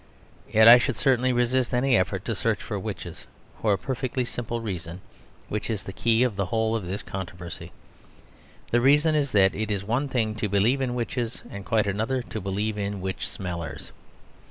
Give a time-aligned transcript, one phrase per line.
[0.51, 3.27] Yet I should certainly resist any effort to search for witches,
[3.61, 4.99] for a perfectly simple reason,
[5.47, 7.71] which is the key of the whole of this controversy.
[8.71, 12.23] The reason is that it is one thing to believe in witches, and quite another
[12.23, 13.91] to believe in witch smellers.